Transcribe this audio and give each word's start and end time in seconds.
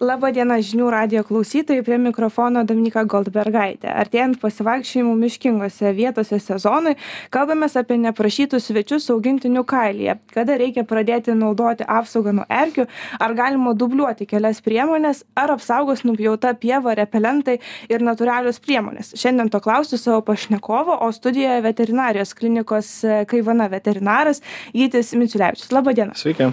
laba 0.00 0.30
diena 0.34 0.58
žinių 0.62 0.88
radijo 0.92 1.22
klausytojai 1.26 1.82
prie 1.86 1.98
mikrofono 2.00 2.62
dominyka 2.66 3.02
goldbergaitė. 3.10 3.90
Artėjant 3.90 4.38
pasivaikščiojimų 4.42 5.14
miškingose 5.18 5.92
vietose 5.96 6.38
sezonui 6.42 6.94
kalbamės 7.34 7.76
apie 7.80 7.98
neprašytus 8.02 8.68
svečius 8.70 9.08
augintinių 9.14 9.64
kailyje. 9.68 10.18
Kada 10.34 10.58
reikia 10.60 10.86
pradėti 10.88 11.34
naudoti 11.38 11.86
apsaugą 11.98 12.36
nuo 12.38 12.46
erkių 12.48 12.86
ar 13.18 13.34
galima 13.38 13.74
dubliuoti 13.78 14.28
kelias 14.30 14.62
priemones 14.64 15.24
ar 15.38 15.54
apsaugos 15.56 16.04
nupjauta 16.06 16.54
pieva 16.54 16.94
repelentai 16.98 17.58
ir 17.90 18.06
natūralios 18.06 18.62
priemonės. 18.62 19.14
Šiandien 19.18 19.50
to 19.50 19.62
klausiu 19.64 19.98
savo 19.98 20.22
pašnekovo 20.30 21.00
o 21.02 21.12
studijoje 21.12 21.60
veterinarijos 21.66 22.34
klinikos 22.38 22.94
kaivana 23.28 23.68
veterinaras 23.72 24.44
gytis 24.74 25.14
miciulevičius 25.18 25.72
laba 25.74 25.96
diena. 25.96 26.14
Sveiki. 26.18 26.52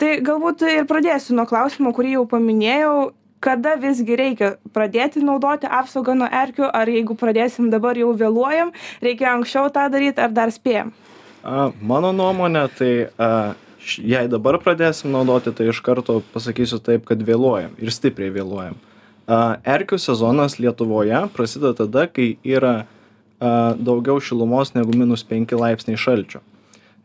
Tai 0.00 0.18
galbūt 0.24 0.64
ir 0.68 0.88
pradėsiu 0.90 1.36
nuo 1.38 1.46
klausimo 1.50 1.92
kurį 1.96 2.16
jau 2.18 2.26
paminėjau 2.30 2.94
kada 3.40 3.76
visgi 3.80 4.16
reikia 4.20 4.54
pradėti 4.76 5.22
naudoti 5.24 5.68
apsaugą 5.68 6.16
nuo 6.16 6.28
erkių 6.28 6.68
ar 6.68 6.88
jeigu 6.92 7.16
pradėsim 7.20 7.70
dabar 7.72 7.96
jau 7.96 8.10
vėluojam 8.16 8.74
reikėjo 9.04 9.36
anksčiau 9.38 9.70
tą 9.72 9.86
daryt 9.92 10.20
ar 10.20 10.34
dar 10.36 10.52
spėjam 10.52 10.92
A, 11.40 11.70
Mano 11.80 12.12
nuomonė, 12.12 12.66
tai 12.76 12.92
a, 13.16 13.54
jei 13.96 14.28
dabar 14.28 14.58
pradėsim 14.60 15.12
naudoti, 15.14 15.54
tai 15.56 15.70
iš 15.72 15.80
karto 15.84 16.20
pasakysiu 16.34 16.80
taip, 16.84 17.06
kad 17.08 17.22
vėluojam 17.24 17.76
ir 17.80 17.92
stipriai 17.94 18.32
vėluojam. 18.34 18.76
A, 19.24 19.56
Erkių 19.64 19.96
sezonas 20.00 20.58
Lietuvoje 20.60 21.22
prasideda 21.32 21.72
tada, 21.80 22.04
kai 22.12 22.34
yra 22.44 22.74
a, 22.82 23.72
daugiau 23.72 24.20
šilumos 24.20 24.74
negu 24.76 24.96
minus 24.96 25.24
5 25.24 25.56
laipsniai 25.56 26.00
šalčio. 26.00 26.44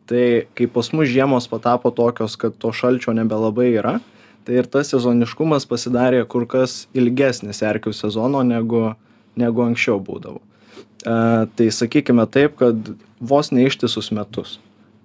Tai 0.10 0.26
kai 0.58 0.68
pas 0.70 0.92
mus 0.94 1.10
žiemos 1.10 1.48
patapo 1.50 1.90
tokios, 1.90 2.36
kad 2.38 2.58
to 2.62 2.70
šalčio 2.76 3.16
nebelabai 3.18 3.72
yra, 3.74 3.96
tai 4.46 4.60
ir 4.62 4.70
tas 4.70 4.92
sezoniškumas 4.94 5.66
pasidarė 5.66 6.22
kur 6.30 6.46
kas 6.50 6.84
ilgesnis 6.94 7.64
erkių 7.66 7.94
sezono 7.96 8.44
negu, 8.46 8.92
negu 9.40 9.66
anksčiau 9.66 9.98
būdavo. 9.98 10.44
E, 11.06 11.16
tai 11.58 11.72
sakykime 11.74 12.28
taip, 12.30 12.60
kad 12.62 12.94
vos 13.18 13.50
ne 13.56 13.66
ištisus 13.66 14.12
metus 14.14 14.60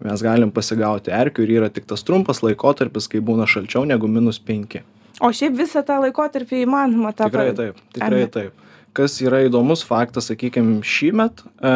mes 0.04 0.22
galim 0.24 0.52
pasigauti 0.52 1.12
erkių 1.12 1.44
ir 1.44 1.52
yra 1.58 1.68
tik 1.72 1.86
tas 1.88 2.04
trumpas 2.06 2.42
laikotarpis, 2.44 3.08
kai 3.10 3.20
būna 3.24 3.46
šalčiau 3.50 3.84
negu 3.88 4.08
minus 4.08 4.40
5. 4.40 4.80
o 5.20 5.32
šiaip 5.36 5.56
visą 5.58 5.84
tą 5.86 6.00
laikotarpį 6.06 6.64
įmanoma 6.64 7.12
tą 7.16 7.28
Tikrai 7.28 7.52
taip, 7.56 7.80
tikrai 7.96 8.26
taip. 8.32 8.68
Kas 8.96 9.20
yra 9.22 9.44
įdomus 9.46 9.84
faktas, 9.86 10.30
sakykime, 10.32 10.80
šįmet 10.82 11.44
e, 11.44 11.74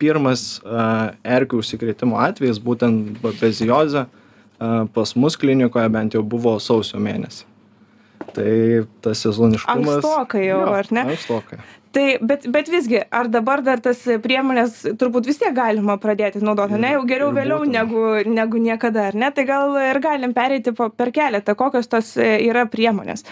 pirmas 0.00 0.46
erkių 0.64 1.62
užsikrėtimo 1.62 2.20
atvejis, 2.22 2.60
būtent 2.62 3.20
babeziozė, 3.22 4.06
pas 4.96 5.16
mus 5.16 5.36
klinikoje 5.40 5.88
bent 5.92 6.16
jau 6.16 6.24
buvo 6.24 6.56
sausio 6.62 7.00
mėnesį. 7.02 7.44
Tai 8.36 8.52
tas 9.04 9.22
sezoniškumas. 9.24 9.98
Ankstokai 10.00 10.46
jau, 10.48 10.60
ar 10.76 10.88
ne? 10.92 11.04
Ankstokai. 11.14 11.60
tai 11.96 12.06
bet 12.20 12.44
bet 12.52 12.68
visgi 12.68 13.00
ar 13.08 13.28
dabar 13.32 13.62
dar 13.64 13.80
tas 13.80 14.02
priemones 14.24 14.82
turbūt 15.00 15.28
vis 15.30 15.38
tiek 15.40 15.54
galima 15.56 15.96
pradėti 16.00 16.42
naudot 16.44 16.74
ane 16.76 16.90
jau 16.92 17.04
geriau 17.08 17.30
vėliau 17.32 17.64
negu 17.64 18.02
negu 18.28 18.60
niekada 18.60 19.06
ar 19.10 19.16
ne 19.16 19.30
tai 19.32 19.46
gal 19.48 19.76
ir 19.80 20.00
galim 20.04 20.34
pereiti 20.36 20.74
po 20.76 20.90
per 20.92 21.12
keletą 21.16 21.54
kokios 21.56 21.88
tos 21.88 22.12
e, 22.20 22.34
yra 22.48 22.66
priemonės 22.68 23.24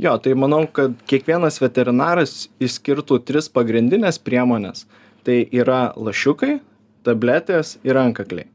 Jo, 0.00 0.14
tai 0.16 0.32
manau, 0.32 0.62
kad 0.64 0.94
kiekvienas 1.10 1.58
veterinaras 1.60 2.46
išskirtų 2.64 3.18
tris 3.28 3.50
pagrindinės 3.52 4.16
priemonės. 4.24 4.86
Tai 5.26 5.36
yra 5.52 5.90
lašiukai, 5.96 6.58
tabletės 7.04 7.76
ir 7.84 7.96
rankakliai. 7.98 8.48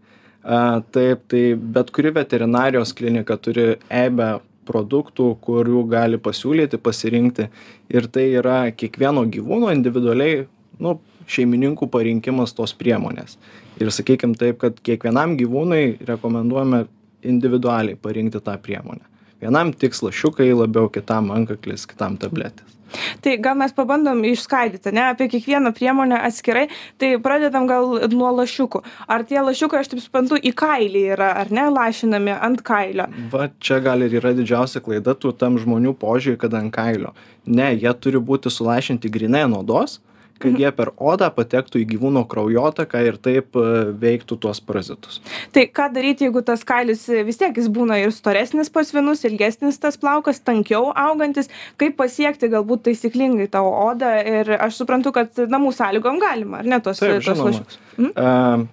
Taip, 0.94 1.24
tai 1.32 1.44
bet 1.58 1.90
kuri 1.94 2.12
veterinarijos 2.14 2.94
klinika 2.98 3.38
turi 3.42 3.76
eibę 3.90 4.36
produktų, 4.66 5.32
kurių 5.46 5.86
gali 5.90 6.20
pasiūlyti, 6.22 6.80
pasirinkti. 6.82 7.48
Ir 7.94 8.10
tai 8.14 8.28
yra 8.42 8.60
kiekvieno 8.74 9.26
gyvūno 9.34 9.72
individualiai, 9.74 10.46
nu, 10.82 10.98
šeimininkų 11.30 11.90
parinkimas 11.90 12.54
tos 12.54 12.76
priemonės. 12.78 13.40
Ir 13.81 13.90
sakykime 13.94 14.38
taip, 14.38 14.59
kad 14.62 14.78
kiekvienam 14.86 15.34
gyvūnui 15.40 15.98
rekomenduojame 16.06 16.86
individualiai 17.25 17.98
parinkti 17.98 18.42
tą 18.46 18.58
priemonę. 18.62 19.02
Vienam 19.44 19.73
tiks 19.75 20.01
lašiukai 20.06 20.53
labiau, 20.53 20.90
kitam 20.91 21.31
ankaklis, 21.35 21.88
kitam 21.90 22.18
tabletės. 22.22 22.75
tai 23.22 23.38
gal 23.41 23.57
mes 23.59 23.73
pabandom 23.75 24.22
išskaidyti 24.29 24.91
ane 24.91 25.03
apie 25.09 25.28
kiekvieną 25.31 25.73
priemonę 25.75 26.19
atskirai 26.28 26.68
tai 27.01 27.16
pradedam 27.22 27.68
gal 27.68 27.97
nuo 28.13 28.31
lašiukų 28.40 28.81
ar 29.12 29.25
tie 29.28 29.41
lašiukai 29.41 29.81
aš 29.81 29.91
taip 29.91 30.03
suprantu 30.03 30.40
į 30.40 30.53
kailį 30.62 31.03
yra 31.16 31.31
ar 31.41 31.51
ne 31.51 31.68
lašinami 31.78 32.35
ant 32.35 32.63
kailio 32.66 33.09
Va 33.34 33.50
čia 33.59 33.81
gal 33.84 34.06
ir 34.06 34.18
yra 34.22 34.34
didžiausia 34.38 34.84
klaida 34.85 35.16
tų 35.16 35.34
tam 35.40 35.59
žmonių 35.62 35.95
požiūrį, 36.00 36.40
kad 36.40 36.53
ant 36.57 36.74
kailio. 36.74 37.13
Ne, 37.45 37.72
jie 37.75 37.91
turi 38.00 38.22
būti 38.22 38.51
sulašinti 38.53 39.12
grinai 39.12 39.44
ant 39.45 39.57
odos, 39.57 40.00
kad 40.40 40.59
jie 40.59 40.72
per 40.75 40.91
odą 40.97 41.29
patektų 41.35 41.79
į 41.81 41.85
gyvūno 41.94 42.25
kraujotaką 42.31 43.01
ir 43.07 43.18
taip 43.23 43.56
e, 43.56 43.66
veiktų 44.01 44.38
tuos 44.44 44.59
parazitus. 44.62 45.22
tai 45.56 45.66
ką 45.72 45.88
daryti 45.96 46.28
jeigu 46.28 46.44
tas 46.46 46.63
kailis 46.68 47.06
e, 47.09 47.23
vis 47.28 47.40
tiek 47.41 47.56
jis 47.56 47.69
būna 47.72 48.00
ir 48.03 48.12
storesnis 48.16 48.69
pas 48.69 48.91
vienus 48.94 49.24
ilgesnis 49.28 49.79
tas 49.79 49.97
plaukas 49.97 50.40
tankiau 50.44 50.91
augantis 50.91 51.50
kaip 51.81 51.97
pasiekti 51.97 52.51
galbūt 52.51 52.85
taisyklingai 52.90 53.47
tą 53.51 53.63
odą 53.66 54.12
ir 54.22 54.56
aš 54.59 54.81
suprantu 54.84 55.16
kad 55.16 55.45
namų 55.47 55.72
sąlygom 55.75 56.19
galima 56.24 56.62
ar 56.63 56.66
ne 56.75 56.81
tuos 56.84 57.00
Taip, 57.00 57.18
tuos 57.19 57.29
žinoma. 57.31 57.51
lašiukus 57.51 57.79
Mhm. 57.97 58.12
A, 58.19 58.66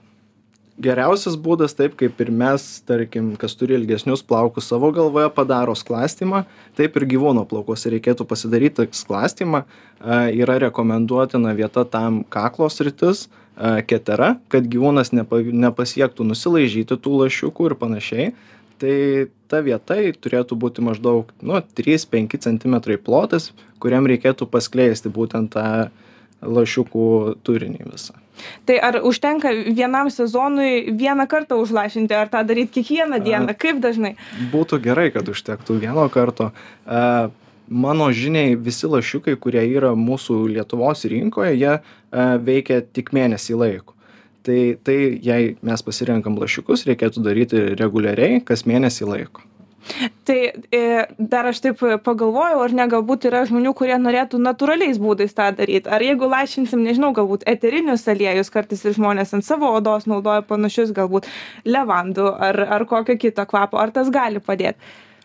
Geriausias 0.81 1.35
būdas, 1.37 1.75
taip 1.77 1.99
kaip 2.01 2.21
ir 2.25 2.31
mes, 2.33 2.63
tarkim, 2.89 3.35
kas 3.37 3.53
turi 3.61 3.77
ilgesnius 3.77 4.23
plaukus 4.25 4.71
savo 4.73 4.89
galvoje, 4.97 5.29
padaro 5.37 5.75
sklastymą, 5.77 6.47
taip 6.79 6.97
ir 6.97 7.05
gyvūno 7.11 7.45
plaukuose 7.49 7.93
reikėtų 7.93 8.25
pasidaryti 8.29 8.89
sklastymą. 8.97 9.67
A, 10.01 10.25
Yra 10.33 10.57
rekomenduotina 10.65 11.53
vieta 11.59 11.85
tam 11.85 12.23
kaklos 12.25 12.81
rytis, 12.81 13.27
ketera, 13.87 14.39
kad 14.49 14.65
gyvūnas 14.65 15.13
nepa, 15.13 15.43
nepasiektų 15.45 16.25
nusilaižyti 16.25 16.97
tų 16.97 17.21
lašiukų 17.27 17.69
ir 17.69 17.77
panašiai. 17.79 18.31
Tai 18.83 18.97
ta 19.47 19.61
vieta 19.63 19.99
turėtų 20.19 20.57
būti 20.59 20.83
maždaug 20.83 21.29
nu, 21.45 21.61
3-5 21.77 22.41
cm 22.43 22.79
plotas, 23.05 23.53
kuriam 23.79 24.09
reikėtų 24.09 24.49
paskleisti 24.51 25.13
būtent 25.13 25.53
tą 25.55 25.93
lašiukų 26.43 27.09
turinį 27.47 27.87
visą. 27.91 28.15
tai 28.67 28.79
ar 28.83 29.01
užtenka 29.07 29.53
vienam 29.75 30.11
sezonui 30.11 30.93
vieną 30.99 31.29
kartą 31.29 31.61
užlašinti 31.63 32.15
ar 32.15 32.29
tą 32.33 32.43
daryt 32.47 32.73
kiekvieną 32.75 33.23
dieną 33.23 33.55
kaip 33.59 33.81
dažnai 33.81 34.17
Būtų 34.53 34.81
gerai, 34.83 35.11
kad 35.15 35.29
užtektų 35.29 35.79
vieno 35.81 36.09
karto. 36.09 36.51
Mano 37.73 38.11
žiniai 38.13 38.57
visi 38.59 38.89
lašiukai, 38.91 39.37
kurie 39.41 39.63
yra 39.71 39.95
mūsų 39.97 40.43
Lietuvos 40.57 41.05
rinkoje, 41.09 41.55
jie 41.57 41.79
veikia 42.49 42.83
tik 42.83 43.13
mėnesį 43.17 43.57
laiko. 43.57 43.95
Tai, 44.43 44.59
tai 44.83 44.97
jei 45.23 45.55
mes 45.63 45.85
pasirenkam 45.87 46.37
lašiukus, 46.41 46.83
reikėtų 46.89 47.23
daryti 47.23 47.63
reguliariai, 47.79 48.43
kas 48.45 48.67
mėnesį 48.67 49.07
laiko. 49.07 49.47
Tai 50.29 50.39
e, 50.73 50.81
dar 51.19 51.49
aš 51.51 51.61
taip 51.65 51.85
pagalvojau 52.07 52.63
ar 52.65 52.75
ne 52.77 52.87
galbūt 52.91 53.29
yra 53.31 53.45
žmonių 53.49 53.75
kurie 53.79 53.97
norėtų 54.01 54.41
natūraliais 54.43 55.01
būdais 55.03 55.35
tą 55.37 55.51
daryt. 55.59 55.89
Ar 55.91 56.03
jeigu 56.05 56.29
lašinsim 56.31 56.83
nežinau 56.87 57.13
galbūt 57.17 57.47
eterinius 57.51 58.07
aliejus 58.11 58.53
kartais 58.55 58.85
ir 58.87 58.97
žmonės 58.99 59.35
ant 59.37 59.47
savo 59.47 59.71
odos 59.77 60.09
naudoja 60.11 60.45
panašius 60.47 60.95
galbūt 60.97 61.31
levandų 61.69 62.29
ar 62.49 62.61
ar 62.79 62.87
kokio 62.89 63.19
kito 63.19 63.47
kvapo 63.49 63.81
ar 63.83 63.95
tas 63.95 64.11
gali 64.13 64.43
padėt? 64.43 64.79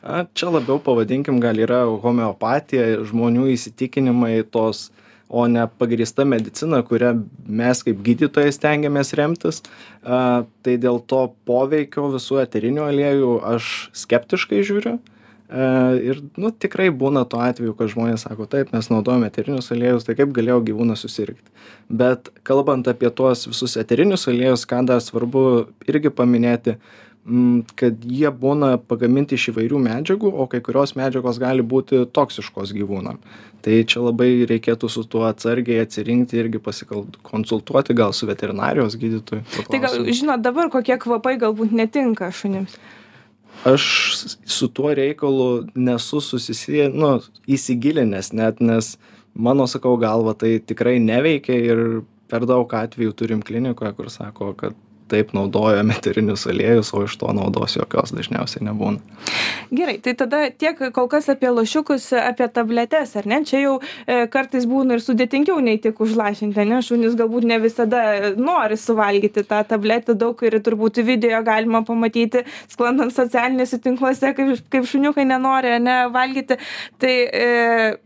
A, 0.03 0.25
Čia 0.37 0.51
labiau 0.53 0.77
pavadinkim, 0.83 1.41
gal 1.41 1.57
yra 1.59 1.81
homeopatija, 2.03 3.01
žmonių 3.09 3.49
įsitikinimai 3.55 4.43
tos, 4.53 4.87
o 5.29 5.43
ne 5.51 5.65
pagrįsta 5.79 6.25
medicina, 6.27 6.79
kurią 6.85 7.13
mes 7.47 7.83
kaip 7.83 7.99
gydytojai 8.05 8.53
stengiamės 8.55 9.13
remtis. 9.19 9.61
A, 10.03 10.45
Tai 10.63 10.73
dėl 10.83 10.99
to 11.07 11.21
poveikio 11.47 12.09
visų 12.15 12.41
eterinių 12.43 12.87
aliejų 12.87 13.35
aš 13.55 13.69
skeptiškai 13.95 14.63
žiūriu. 14.67 14.97
E, 14.97 15.67
Ir 16.09 16.21
nu, 16.39 16.51
tikrai 16.51 16.89
būna 16.91 17.23
to 17.29 17.39
atveju, 17.43 17.75
kad 17.79 17.91
žmonės 17.91 18.25
sako, 18.27 18.47
taip, 18.51 18.71
mes 18.75 18.89
naudojame 18.91 19.29
eterinius 19.31 19.71
aliejus, 19.71 20.07
tai 20.07 20.17
kaip 20.19 20.33
galėjo 20.35 20.59
gyvūnas 20.67 21.03
susirgti. 21.05 21.51
Bet 21.87 22.31
kalbant 22.47 22.87
apie 22.87 23.11
tuos 23.15 23.47
visus 23.47 23.77
eterinius 23.79 24.27
aliejus, 24.27 24.67
ką 24.67 24.83
dar 24.87 25.03
svarbu 25.03 25.67
irgi 25.87 26.11
paminėti, 26.11 26.75
mm, 26.75 27.06
kad 27.75 28.05
jie 28.07 28.29
būna 28.31 28.77
pagaminti 28.79 29.35
iš 29.35 29.49
įvairių 29.51 29.81
medžiagų, 29.83 30.31
o 30.31 30.47
kai 30.51 30.61
kurios 30.63 30.95
medžiagos 30.95 31.39
gali 31.43 31.65
būti 31.65 32.05
toksiškos 32.15 32.71
gyvūnam. 32.77 33.19
Tai 33.65 33.79
čia 33.89 34.03
labai 34.05 34.45
reikėtų 34.47 34.87
su 34.91 35.03
tuo 35.03 35.25
atsargiai 35.27 35.81
atsirinkti 35.83 36.39
irgi 36.39 36.61
pasikonsultuoti 36.63 37.97
gal 37.97 38.15
su 38.15 38.29
veterinarijos 38.29 38.95
gydytoju. 39.01 39.43
tai 39.67 39.81
gal 39.83 39.99
žinot 40.07 40.45
dabar 40.45 40.71
kokie 40.71 40.95
kvapai 41.01 41.35
galbūt 41.41 41.75
netinka 41.75 42.31
šunims 42.31 42.77
aš 43.65 44.15
su 44.45 44.67
tuo 44.67 44.93
reikalu 44.93 45.67
nesu 45.75 46.21
susisieję 46.21 46.89
nu 46.93 47.19
įsigilinęs 47.47 48.33
net 48.33 48.61
nes 48.61 48.97
mano 49.33 49.67
sakau 49.67 49.97
galva 49.97 50.33
tai 50.33 50.59
tikrai 50.59 50.99
neveikia 50.99 51.57
ir 51.57 51.83
per 52.27 52.45
daug 52.45 52.73
atvejų 52.73 53.13
turim 53.13 53.41
klinikoje 53.41 53.93
kur 53.97 54.11
sako 54.13 54.53
kad 54.53 54.75
taip 55.11 55.33
naudojam 55.35 55.91
eterinius 55.91 56.45
aliejus 56.49 56.93
o 56.93 57.03
iš 57.05 57.17
to 57.21 57.31
naudos 57.35 57.75
jokios 57.77 58.13
dažniausiai 58.15 58.65
nebūna. 58.67 59.01
Gerai 59.75 59.97
tai 60.03 60.13
tada 60.19 60.41
tiek 60.51 60.79
kol 60.95 61.09
kas 61.11 61.29
apie 61.33 61.49
lašiukus 61.51 62.09
apie 62.19 62.47
tabletes 62.53 63.15
ar 63.19 63.27
ne? 63.29 63.41
Čia 63.47 63.61
jau 63.63 63.73
e, 63.79 64.19
kartais 64.33 64.67
būna 64.69 64.97
ir 64.97 65.03
sudėtingiau 65.03 65.59
nei 65.63 65.81
tik 65.83 65.99
užlašinti 66.03 66.63
ane 66.63 66.81
šunys 66.85 67.17
galbūt 67.19 67.47
ne 67.49 67.59
visada 67.63 68.33
nori 68.37 68.79
suvalgyti 68.79 69.45
tą 69.47 69.61
tabletę 69.67 70.15
daug 70.17 70.41
ir 70.47 70.59
turbūt 70.63 71.01
video 71.07 71.41
galima 71.47 71.83
pamatyti 71.87 72.45
sklandant 72.71 73.15
socialiniuose 73.15 73.81
tinkluose 73.83 74.33
kaip 74.37 74.65
kaip 74.71 74.89
šuniukai 74.89 75.27
nenori 75.27 75.75
ane 75.77 75.99
valgyti. 76.13 76.59
Tai 77.01 77.13
e, 77.13 77.47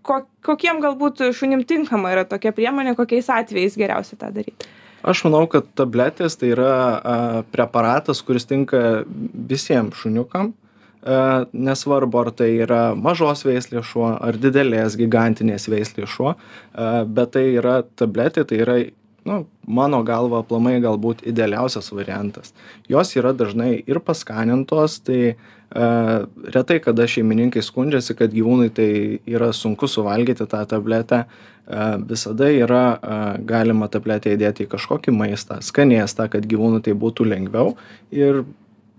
ko 0.02 0.24
kokiem 0.46 0.82
galbūt 0.84 1.28
šunim 1.38 1.66
tinkama 1.70 2.14
yra 2.16 2.26
tokia 2.26 2.54
priemonė 2.56 2.96
kokiais 2.98 3.30
atvejais 3.30 3.78
geriausia 3.78 4.18
tą 4.18 4.34
daryti 4.34 4.81
aš 5.04 5.26
manau 5.28 5.46
kad 5.52 5.68
tabletės 5.78 6.38
tai 6.40 6.54
yra 6.56 6.72
a, 6.72 7.16
preparatas 7.54 8.24
kuris 8.26 8.48
tinka 8.50 9.04
visiems 9.08 10.00
šuniukam. 10.02 10.54
A, 11.02 11.46
nesvarbu 11.54 12.22
ar 12.22 12.32
tai 12.38 12.52
yra 12.62 12.82
mažos 12.96 13.46
veislės 13.48 13.88
šuo 13.90 14.14
ar 14.14 14.38
didelės 14.38 14.98
gigantinės 15.00 15.70
veislės 15.72 16.12
šuo. 16.14 16.36
A, 16.36 16.92
bet 17.06 17.34
tai 17.38 17.48
yra 17.56 17.82
tabletė 17.98 18.46
tai 18.50 18.62
yra 18.66 18.78
nu 19.24 19.46
mano 19.68 20.02
galva 20.04 20.42
aplamai 20.42 20.80
galbūt 20.82 21.22
idealiausias 21.30 21.92
variantas. 21.94 22.54
Jos 22.90 23.14
yra 23.20 23.34
dažnai 23.38 23.84
ir 23.86 24.00
paskanintos 24.02 24.98
tai 25.06 25.36
a, 25.70 26.26
retai 26.56 26.80
kada 26.82 27.06
šeimininkai 27.08 27.62
skundžiasi 27.66 28.18
kad 28.18 28.34
gyvūnui 28.34 28.72
tai 28.74 28.90
yra 29.30 29.52
sunku 29.54 29.90
suvalgyti 29.92 30.48
tą 30.50 30.64
tabletę 30.70 31.24
a, 31.24 31.86
visada 31.98 32.50
yra 32.50 32.84
a, 32.98 33.20
galima 33.38 33.92
tabletę 33.94 34.34
įdėti 34.34 34.66
į 34.66 34.72
kažkokį 34.74 35.14
maistą 35.16 35.62
skanėstą 35.62 36.28
kad 36.34 36.48
gyvūnui 36.50 36.82
tai 36.86 36.98
būtų 36.98 37.30
lengviau. 37.30 37.76
Ir 38.10 38.44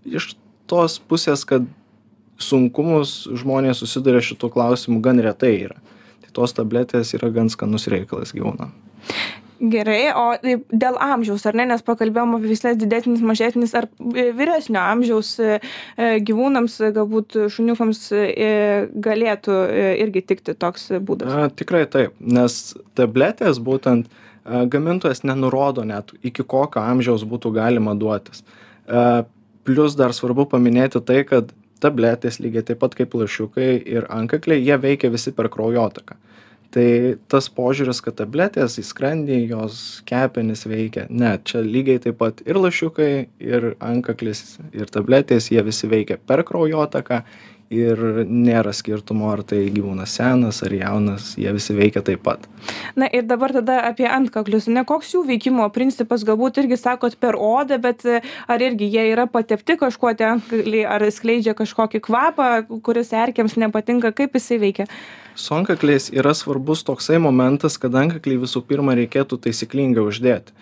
iš 0.07 0.37
tos 0.71 1.01
pusės 1.03 1.43
kad 1.49 1.67
sunkumus 2.43 3.27
žmonės 3.39 3.83
susiduria 3.83 4.23
šitų 4.23 4.55
klausimų 4.55 5.03
gan 5.03 5.19
retai 5.23 5.57
yra. 5.67 5.83
Tai 6.23 6.33
tos 6.39 6.55
tabletės 6.55 7.13
yra 7.19 7.31
gan 7.35 7.51
skanus 7.53 7.91
reikalas 7.91 8.35
gyvūnam 8.35 8.71
gerai 9.71 10.11
o 10.17 10.25
dėl 10.43 10.97
amžiaus 11.01 11.45
ar 11.47 11.57
ne 11.59 11.67
nes 11.71 11.85
pakalbėjom 11.87 12.37
apie 12.37 12.51
veisles 12.51 12.79
didesnis 12.81 13.23
mažesnis 13.25 13.75
ar 13.79 13.87
e, 13.87 14.31
vyresnio 14.37 14.81
amžiaus 14.83 15.35
e, 15.39 15.59
e, 15.97 16.09
gyvūnams 16.27 16.79
galbūt 16.97 17.39
šuniukams 17.55 18.03
galėtų 19.07 19.59
irgi 20.03 20.25
tikti 20.33 20.57
toks 20.59 20.91
būdas. 21.07 21.31
A, 21.31 21.49
tikrai 21.55 21.85
taip 21.91 22.17
nes 22.21 22.59
tabletės 22.99 23.63
būtent 23.63 24.11
gamintojas 24.43 25.23
nenurodo 25.23 25.85
net 25.87 26.11
iki 26.27 26.43
kokio 26.43 26.83
amžiaus 26.83 27.23
būtų 27.29 27.55
galima 27.55 27.95
duotis. 27.99 28.43
A, 28.89 29.23
plius 29.63 29.95
dar 29.99 30.15
svarbu 30.17 30.49
paminėti 30.51 31.03
tai 31.07 31.23
kad 31.29 31.55
tabletės 31.83 32.41
lygiai 32.43 32.67
taip 32.67 32.83
pat 32.83 32.95
kaip 32.99 33.15
lašiukai 33.19 33.71
ir 33.79 34.07
antkakliai 34.11 34.63
jie 34.63 34.79
veikia 34.79 35.11
visi 35.15 35.35
per 35.35 35.51
kraujotaką 35.51 36.19
tai 36.73 37.17
tas 37.31 37.49
požiūris 37.53 38.01
kad 38.05 38.17
tabletės 38.19 38.79
į 38.81 38.85
skrandį 38.89 39.39
jos 39.53 39.79
kepenis 40.09 40.65
veikia. 40.69 41.07
Ne 41.11 41.35
čia 41.45 41.63
lygiai 41.65 42.01
taip 42.03 42.19
pat 42.23 42.43
ir 42.47 42.59
lašiukai 42.61 43.13
ir 43.45 43.73
antkaklis 43.83 44.59
ir 44.73 44.93
tabletės 44.93 45.51
jie 45.53 45.63
visi 45.67 45.91
veikia 45.91 46.19
per 46.19 46.45
kraujotaką 46.49 47.23
ir 47.73 48.01
nėra 48.29 48.73
skirtumo 48.77 49.31
ar 49.33 49.43
tai 49.47 49.65
gyvūnas 49.73 50.17
senas 50.19 50.61
ar 50.67 50.75
jaunas 50.77 51.33
jie 51.41 51.53
visi 51.55 51.77
veikia 51.77 52.03
taip 52.05 52.23
pat. 52.27 52.45
Na 52.99 53.09
ir 53.09 53.25
dabar 53.27 53.55
tada 53.57 53.81
apie 53.89 54.07
antkaklius. 54.09 54.69
Ane 54.71 54.85
koks 54.89 55.15
jų 55.15 55.25
veikimo 55.31 55.67
principas 55.75 56.27
galbūt 56.29 56.61
irgi 56.63 56.79
sakot 56.81 57.17
per 57.23 57.39
odą 57.41 57.81
bet 57.83 58.05
ar 58.05 58.65
irgi 58.65 58.91
jie 58.93 59.09
yra 59.15 59.27
patepti 59.31 59.79
kažkuo 59.81 60.13
tie 60.19 60.29
antkakliai 60.35 60.85
ar 60.87 61.07
skleidžia 61.11 61.57
kažkokį 61.59 62.03
kvapą 62.05 62.51
kuris 62.85 63.15
erkėms 63.17 63.57
nepatinka 63.61 64.13
kaip 64.17 64.37
jisai 64.39 64.61
veikia? 64.63 64.89
Su 65.35 65.57
antkakliais 65.57 66.11
yra 66.13 66.35
svarbus 66.37 66.85
toksai 66.85 67.19
momentas 67.23 67.79
kad 67.81 67.95
antkaklį 67.97 68.43
visų 68.45 68.67
pirma 68.69 68.97
reikėtų 68.99 69.41
taisyklingai 69.49 70.05
uždėti 70.05 70.53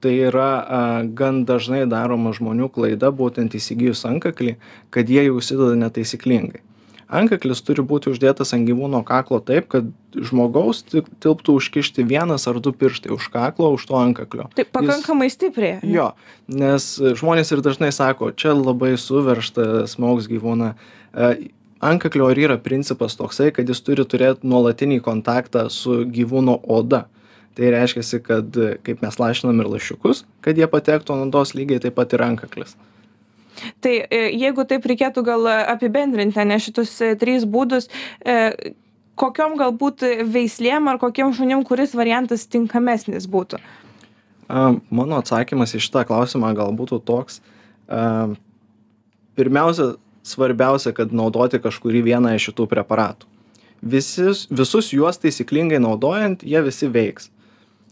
tai 0.00 0.14
yra 0.28 0.48
a, 0.60 0.80
gan 1.02 1.44
dažnai 1.48 1.84
daroma 1.90 2.32
žmonių 2.36 2.70
klaida 2.74 3.10
būtent 3.14 3.56
įsigijus 3.58 4.04
antkaklį 4.08 4.56
kad 4.94 5.10
jie 5.10 5.26
jį 5.26 5.36
užsideda 5.38 5.78
netaisyklingai. 5.82 6.62
Antkaklis 7.08 7.62
turi 7.64 7.80
būti 7.88 8.10
uždėtas 8.12 8.52
ant 8.52 8.68
gyvūno 8.68 9.00
kaklo 9.08 9.38
taip 9.40 9.70
kad 9.72 9.86
žmogaus 10.12 10.82
tilptų 10.84 11.54
užkišti 11.56 12.04
vienas 12.04 12.44
ar 12.50 12.58
du 12.60 12.74
pirštai 12.76 13.14
už 13.14 13.30
kaklo 13.32 13.70
už 13.72 13.86
to 13.88 13.96
antkaklio 13.96 14.48
tai 14.56 14.66
pakankamai 14.68 15.30
stipriai 15.32 15.80
jo 15.88 16.10
nes 16.52 16.90
žmonės 17.00 17.54
ir 17.54 17.64
dažnai 17.64 17.90
sako 17.96 18.34
čia 18.36 18.52
labai 18.52 18.92
suveržta 19.00 19.86
smaugs 19.88 20.28
gyvūną. 20.28 20.74
Antkaklio 21.78 22.28
ir 22.34 22.42
yra 22.44 22.58
principas 22.60 23.16
toksai 23.16 23.54
kad 23.56 23.68
jis 23.72 23.80
turi 23.86 24.04
turėt 24.04 24.44
nuolatinį 24.44 25.00
kontaktą 25.00 25.68
su 25.72 26.02
gyvūno 26.04 26.60
oda 26.68 27.06
tai 27.58 27.72
reiškiasi 27.74 28.22
kad 28.22 28.60
kaip 28.86 29.02
mes 29.02 29.18
lašinam 29.18 29.64
ir 29.64 29.72
lašiukus 29.74 30.24
kad 30.44 30.58
jie 30.58 30.68
patektų 30.70 31.16
ant 31.16 31.28
odos 31.28 31.56
lygiai 31.58 31.82
taip 31.82 31.98
pat 31.98 32.14
ir 32.14 32.24
antkaklis 32.24 32.76
tai 33.80 33.94
e, 34.06 34.20
jeigu 34.38 34.64
taip 34.68 34.86
reikėtų 34.88 35.24
gal 35.26 35.48
apibendrinti 35.74 36.40
ane 36.42 36.58
šitus 36.62 36.94
e, 37.02 37.12
tris 37.18 37.46
būdus 37.48 37.88
e, 38.22 38.74
kokiom 39.18 39.58
galbūt 39.58 40.04
veislėm 40.30 40.90
ar 40.90 41.00
kokiem 41.02 41.34
šunim 41.34 41.64
kuris 41.66 41.96
variantas 41.98 42.46
tinkamesnis 42.46 43.26
būtų? 43.30 43.60
Mano 44.48 45.18
atsakymas 45.18 45.74
į 45.76 45.82
šitą 45.84 46.06
klausimą 46.08 46.54
gal 46.56 46.70
būtų 46.72 47.02
toks 47.04 47.42
pirmiausia 49.36 49.96
svarbiausia 50.24 50.94
kad 50.96 51.12
naudoti 51.12 51.60
kažkurį 51.60 52.00
vieną 52.06 52.32
iš 52.36 52.48
šitų 52.48 52.68
preparatų. 52.70 53.28
Visis 53.78 54.46
visus 54.50 54.88
juos 54.94 55.20
taisyklingai 55.20 55.78
naudojant 55.82 56.42
jie 56.46 56.62
visi 56.64 56.88
veiks 56.90 57.28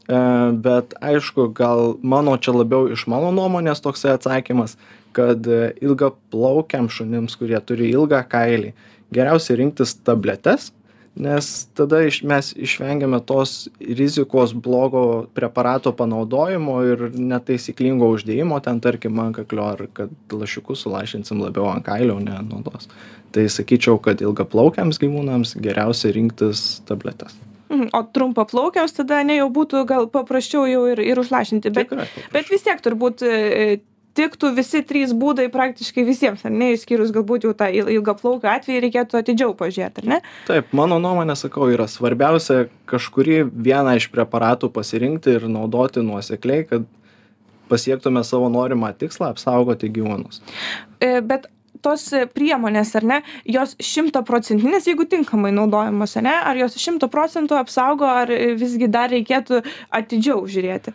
bet 0.07 0.95
aišku 1.01 1.49
gal 1.55 1.97
mano 2.03 2.37
čia 2.39 2.55
labiau 2.55 2.87
iš 2.93 3.07
mano 3.11 3.33
nuomonės 3.35 3.83
toksai 3.83 4.15
atsakymas 4.15 4.77
kad 5.17 5.47
ilgaplaukiams 5.83 6.95
šunims 6.95 7.35
kurie 7.41 7.59
turi 7.67 7.91
ilgą 7.91 8.23
kailį 8.31 8.73
geriausia 9.15 9.57
rinktis 9.59 9.97
tabletes 10.07 10.71
nes 11.17 11.49
tada 11.75 12.03
iš 12.05 12.21
mes 12.29 12.53
išvengiame 12.53 13.19
tos 13.27 13.69
rizikos 13.81 14.53
blogo 14.53 15.27
preparato 15.35 15.93
panaudojimo 15.97 16.77
ir 16.85 17.07
netaisyklingo 17.17 18.11
uždėjimo 18.15 18.61
ten 18.63 18.83
tarkim 18.85 19.19
antkaklio 19.25 19.67
ar 19.73 19.87
kad 19.97 20.13
lašiukus 20.31 20.85
sulašinsim 20.85 21.41
labiau 21.41 21.71
ant 21.73 21.87
kailio 21.89 22.21
o 22.21 22.23
ne 22.23 22.37
ant 22.37 22.53
odos 22.61 22.91
tai 23.33 23.49
sakyčiau 23.53 23.99
kad 24.03 24.21
ilgaplaukiams 24.23 25.01
gyvūnams 25.03 25.57
geriausia 25.65 26.13
rinktis 26.15 26.67
tabletes 26.89 27.41
o 27.99 28.05
trumpaplaukiams 28.19 28.97
tada 29.01 29.21
ane 29.25 29.41
jau 29.41 29.51
būtų 29.53 29.85
gal 29.89 30.09
paprasčiau 30.13 30.67
jau 30.71 30.87
ir 30.93 31.03
ir 31.05 31.21
užlašinti. 31.23 31.75
Bet 31.77 31.93
bet 32.35 32.51
vis 32.53 32.67
tiek 32.67 32.83
turbūt 32.85 33.25
e, 33.27 33.79
tiktų 34.17 34.53
visi 34.57 34.83
trys 34.87 35.13
būdai 35.17 35.47
praktiškai 35.53 36.05
visiems 36.07 36.45
ar 36.49 36.55
ne 36.55 36.73
išskyrus 36.75 37.13
galbūt 37.15 37.47
jau 37.47 37.53
tą 37.57 37.69
ilgaplaukių 37.69 38.51
atvejį 38.53 38.83
reikėtų 38.87 39.21
atidžiau 39.21 39.55
pažiūrėt 39.59 40.01
ar 40.03 40.11
ne? 40.15 40.21
Taip 40.49 40.73
mano 40.77 40.99
nuomone 41.03 41.37
sakau 41.39 41.69
yra 41.73 41.89
svarbiausia 41.91 42.67
kažkurį 42.91 43.43
vieną 43.53 43.97
iš 44.01 44.09
preparatų 44.15 44.73
pasirinkti 44.75 45.37
ir 45.37 45.49
naudoti 45.53 46.05
nuosekliai 46.07 46.65
kad 46.71 46.89
pasiektume 47.69 48.23
savo 48.25 48.49
norimą 48.53 48.93
tikslą 48.99 49.33
apsaugoti 49.35 49.91
gyvūnus. 49.93 50.41
E, 51.03 51.19
bet 51.21 51.49
tos 51.83 52.09
priemonės 52.35 52.95
ar 52.99 53.07
ne 53.07 53.21
jos 53.45 53.75
šimtaprocentinės 53.83 54.89
jeigu 54.91 55.07
tinkamai 55.11 55.53
naudojamos 55.55 56.17
ane 56.21 56.35
ar 56.37 56.59
jos 56.61 56.77
šimtu 56.81 57.09
procentų 57.13 57.59
apsaugo 57.61 58.09
ar 58.09 58.33
visgi 58.59 58.89
dar 58.89 59.11
reikėtų 59.13 59.63
atidžiau 59.95 60.45
žiūrėti? 60.51 60.95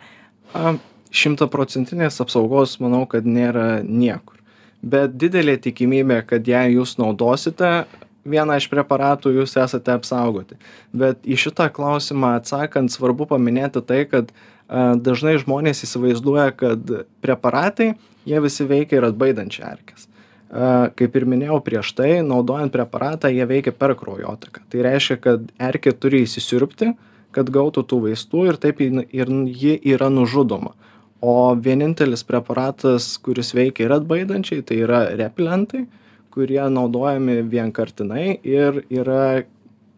Šimtaprocentinės 1.12 2.20
apsaugos 2.24 2.78
manau 2.82 3.04
kad 3.08 3.26
nėra 3.28 3.82
niekur. 3.84 4.38
Bet 4.82 5.14
didelė 5.20 5.58
tikimybė 5.62 6.22
kad 6.26 6.48
jei 6.48 6.74
jūs 6.76 6.96
naudosite 6.98 7.84
vieną 8.28 8.56
iš 8.60 8.68
preparatų 8.70 9.34
jūs 9.38 9.56
esate 9.58 9.94
apsaugoti. 9.94 10.58
Bet 10.94 11.22
į 11.26 11.38
šitą 11.46 11.68
klausimą 11.74 12.36
atsakant 12.38 12.92
svarbu 12.94 13.26
paminėti 13.30 13.82
tai 13.86 14.04
kad 14.10 14.32
dažnai 14.72 15.36
žmonės 15.42 15.84
įsivaizduoja 15.86 16.54
kad 16.56 16.94
preparatai 17.24 17.92
jie 18.28 18.40
visi 18.42 18.66
veikia 18.68 19.00
ir 19.00 19.10
atbaidančiai 19.10 19.68
erkes 19.74 20.08
kaip 20.52 21.16
ir 21.16 21.24
minėjau 21.24 21.62
prieš 21.64 21.94
tai 21.96 22.10
naudojant 22.26 22.72
preparatą 22.74 23.30
jie 23.32 23.46
veikia 23.48 23.72
per 23.72 23.94
kraujotaką. 23.96 24.66
Tai 24.68 24.84
reiškia 24.84 25.16
kad 25.24 25.48
erkė 25.56 25.94
turi 25.96 26.26
įsisiurbti 26.26 26.92
kad 27.32 27.50
gautų 27.52 27.84
tų 27.88 28.00
vaistų 28.06 28.46
ir 28.50 28.58
taip 28.60 28.82
jin 28.84 29.02
ir 29.08 29.30
ji 29.48 29.78
yra 29.94 30.10
nužudoma. 30.12 30.74
O 31.22 31.54
vienintelis 31.54 32.24
preparatas 32.26 33.14
kuris 33.22 33.52
veikia 33.54 33.86
ir 33.86 33.96
atbaidančiai 33.96 34.64
tai 34.66 34.80
yra 34.84 35.04
repelentai 35.18 35.86
kurie 36.32 36.62
naudojami 36.72 37.42
vienkartinai 37.52 38.40
ir 38.42 38.82
yra 38.90 39.44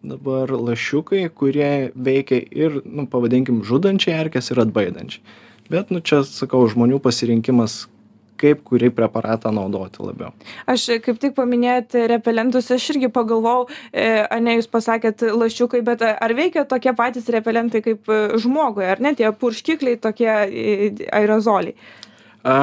dabar 0.04 0.52
lašiukai 0.52 1.28
kurie 1.32 1.90
veikia 1.96 2.42
ir 2.44 2.82
nu 2.84 3.06
pavadinkim 3.10 3.62
žudančiai 3.64 4.18
erkes 4.26 4.52
ir 4.52 4.60
atbaidančiai. 4.66 5.24
Bet 5.72 5.90
nu 5.94 6.02
čia 6.04 6.20
sakau 6.28 6.66
žmonių 6.68 7.00
pasirinkimas 7.00 7.86
kaip 8.40 8.62
kurį 8.66 8.90
preparatą 8.94 9.52
naudoti 9.54 10.02
labiau. 10.04 10.32
Aš 10.70 10.86
kaip 11.04 11.20
tik 11.22 11.34
paminėjot 11.36 11.96
repelentus, 12.10 12.70
aš 12.74 12.88
irgi 12.94 13.10
pagalvojau, 13.14 13.68
e, 13.92 14.08
ar 14.24 14.42
ne 14.44 14.56
jūs 14.58 14.70
pasakėt 14.70 15.26
lašiukai, 15.34 15.82
bet 15.86 16.02
ar 16.04 16.36
veikia 16.36 16.66
tokie 16.68 16.94
patys 16.96 17.30
repelentai 17.32 17.84
kaip 17.84 18.10
e, 18.10 18.22
žmogui, 18.42 18.86
ar 18.94 19.02
ne 19.04 19.14
tie 19.18 19.30
purškikliai, 19.30 20.00
tokie 20.02 20.30
e, 20.30 20.90
aerozoliai? 21.14 21.76
A, 22.44 22.58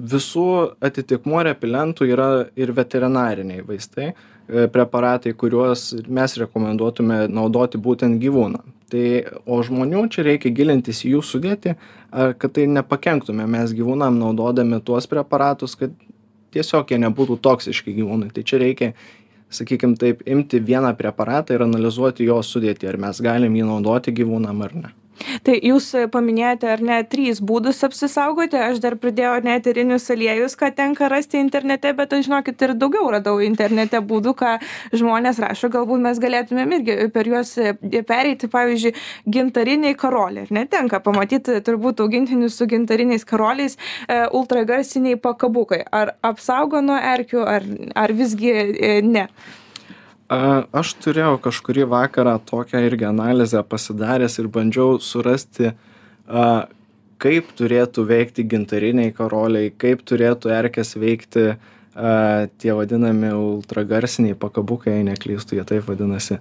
visų 0.00 0.48
atitikmuo 0.82 1.42
repelentų 1.46 2.08
yra 2.08 2.28
ir 2.58 2.72
veterinariniai 2.76 3.64
vaistai, 3.66 4.12
preparatai, 4.72 5.32
kuriuos 5.38 5.92
mes 6.08 6.36
rekomenduotume 6.42 7.24
naudoti 7.30 7.78
būtent 7.78 8.20
gyvūnam. 8.22 8.74
Tai 8.90 9.06
o 9.46 9.60
žmonių 9.62 10.06
čia 10.10 10.24
reikia 10.26 10.50
gilintis 10.54 11.04
į 11.06 11.14
jų 11.14 11.22
sudėtį 11.22 11.76
kad 12.10 12.54
tai 12.56 12.66
nepakenktume 12.66 13.46
mes 13.46 13.74
gyvūnam 13.76 14.18
naudodami 14.18 14.80
tuos 14.82 15.06
preparatus 15.10 15.76
kad 15.78 15.94
tiesiog 16.50 16.90
jie 16.90 16.98
nebūtų 17.04 17.38
toksiški 17.38 17.94
gyvūnui. 18.00 18.32
Tai 18.34 18.42
čia 18.42 18.58
reikia 18.62 18.92
sakykim 19.50 19.94
taip 19.98 20.24
imti 20.26 20.58
vieną 20.62 20.92
preparatą 20.98 21.54
ir 21.54 21.66
analizuoti 21.66 22.26
jo 22.26 22.40
sudėtį 22.42 22.90
ar 22.90 22.98
mes 23.06 23.22
galim 23.22 23.54
jį 23.54 23.68
naudoti 23.70 24.14
gyvūnam 24.14 24.66
ar 24.66 24.74
ne 24.74 24.90
tai 25.46 25.56
jūs 25.62 25.90
paminėjote 26.12 26.68
ar 26.70 26.82
ne 26.84 26.98
trys 27.10 27.40
būdus 27.44 27.82
apsisaugoti. 27.86 28.58
Aš 28.60 28.80
dar 28.82 28.96
pridėjau 29.00 29.36
ar 29.38 29.46
ne 29.46 29.56
eterinius 29.58 30.08
aliejus 30.12 30.56
ką 30.60 30.70
tenka 30.76 31.08
rasti 31.12 31.40
internete 31.40 31.92
bet 31.96 32.14
aš 32.16 32.26
žinokit 32.28 32.62
ir 32.66 32.74
daugiau 32.78 33.10
radau 33.12 33.38
internete 33.44 34.00
būdų 34.00 34.34
ką 34.38 34.56
žmonės 34.96 35.40
rašo. 35.42 35.70
Galbūt 35.72 36.04
mes 36.04 36.20
galėtumėm 36.22 36.76
irgi 36.78 36.98
per 37.14 37.30
juos 37.30 37.54
pereiti 38.08 38.50
pavyzdžiui 38.50 38.94
gintariniai 39.36 39.96
karoliai 39.98 40.48
ar 40.48 40.54
ne? 40.56 40.66
Tenka 40.70 41.00
pamatyt 41.04 41.52
turbūt 41.66 42.02
augintinius 42.04 42.58
su 42.58 42.68
gintariniais 42.70 43.26
karoliais 43.28 43.76
e, 43.76 44.22
ultragarsiniai 44.36 45.20
pakabukai. 45.20 45.82
Ar 45.92 46.14
apsaugo 46.26 46.82
nuo 46.84 46.98
erkių 46.98 47.42
ar 47.46 47.66
ar 47.98 48.14
visgi 48.16 48.52
e, 48.52 49.00
ne 49.04 49.28
a 50.30 50.40
aš 50.80 50.94
turėjau 51.02 51.38
kažkurį 51.42 51.88
vakarą 51.90 52.36
tokią 52.46 52.84
irgi 52.86 53.08
analizę 53.08 53.62
pasidaręs 53.66 54.38
ir 54.38 54.48
bandžiau 54.54 55.00
surasti 55.02 55.72
a 56.28 56.46
kaip 57.20 57.50
turėtų 57.58 58.06
veikti 58.08 58.46
gintariniai 58.48 59.12
karoliai 59.16 59.72
kaip 59.76 60.04
turėtų 60.06 60.54
erkes 60.54 60.94
veikti 60.96 61.50
a 61.50 62.46
tie 62.62 62.72
vadinami 62.78 63.32
ultragarsiniai 63.34 64.38
pakabukai 64.38 64.94
jei 64.94 65.06
neklystu 65.08 65.58
jie 65.58 65.64
taip 65.66 65.88
vadinasi. 65.90 66.38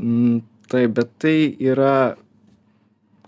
M 0.00 0.40
taip 0.72 0.96
bet 0.96 1.12
tai 1.22 1.36
yra 1.62 2.16